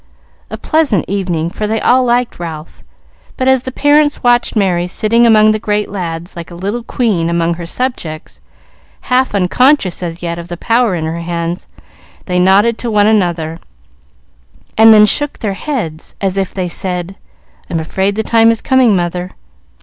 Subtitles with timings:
[0.49, 2.81] A pleasant evening, for they all liked Ralph,
[3.37, 7.29] but as the parents watched Merry sitting among the great lads like a little queen
[7.29, 8.41] among her subjects,
[9.01, 11.67] half unconscious as yet of the power in her hands,
[12.25, 13.59] they nodded to one another,
[14.75, 17.15] and then shook their heads as if they said,
[17.69, 19.29] "I'm afraid the time is coming, mother."